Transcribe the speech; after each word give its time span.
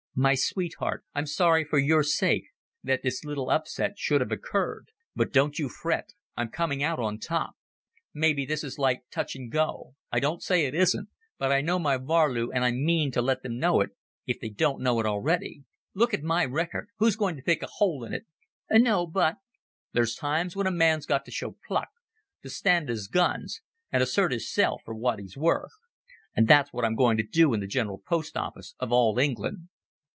"My 0.13 0.35
sweetheart, 0.35 1.05
I'm 1.15 1.25
sorry, 1.25 1.63
for 1.63 1.79
your 1.79 2.03
sake, 2.03 2.49
that 2.83 3.01
this 3.01 3.23
little 3.23 3.49
upset 3.49 3.97
should 3.97 4.19
have 4.19 4.29
occurred. 4.31 4.89
But 5.15 5.31
don't 5.31 5.57
you 5.57 5.69
fret. 5.69 6.09
I'm 6.35 6.49
coming 6.49 6.83
out 6.83 6.99
on 6.99 7.17
top. 7.17 7.53
Maybe, 8.13 8.45
this 8.45 8.61
is 8.61 8.77
like 8.77 9.03
touch 9.09 9.35
and 9.37 9.49
go. 9.49 9.95
I 10.11 10.19
don't 10.19 10.43
say 10.43 10.65
it 10.65 10.75
isn't. 10.75 11.07
But 11.37 11.53
I 11.53 11.61
know 11.61 11.79
my 11.79 11.95
vaarlue 11.95 12.51
and 12.53 12.65
I 12.65 12.71
mean 12.73 13.13
to 13.13 13.21
let 13.21 13.41
them 13.41 13.57
know 13.57 13.79
it, 13.79 13.91
if 14.27 14.37
they 14.41 14.49
don't 14.49 14.81
know 14.81 14.99
it 14.99 15.05
already. 15.05 15.63
Look 15.93 16.13
at 16.13 16.23
my 16.23 16.43
record! 16.43 16.89
Who's 16.97 17.15
goin' 17.15 17.37
to 17.37 17.41
pick 17.41 17.63
a 17.63 17.67
hole 17.67 18.03
in 18.03 18.13
it?" 18.13 18.25
"No, 18.69 19.07
but" 19.07 19.37
"There's 19.93 20.13
times 20.15 20.57
when 20.57 20.67
a 20.67 20.71
man's 20.71 21.05
got 21.05 21.23
to 21.23 21.31
show 21.31 21.55
pluck 21.69 21.87
to 22.43 22.49
stan' 22.49 22.87
to's 22.87 23.07
guns, 23.07 23.61
and 23.93 24.03
assert 24.03 24.33
hisself 24.33 24.81
for 24.83 24.93
what 24.93 25.19
he's 25.19 25.37
worth. 25.37 25.79
And 26.35 26.49
that's 26.49 26.73
what 26.73 26.83
I'm 26.83 26.95
going 26.95 27.15
to 27.15 27.23
do 27.23 27.53
in 27.53 27.61
the 27.61 27.65
General 27.65 27.97
Post 28.05 28.35
Office 28.35 28.75
of 28.77 28.91
all 28.91 29.17
England." 29.17 29.69